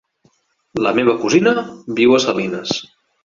[0.85, 1.53] La meva cosina
[2.01, 2.73] viu a Salines.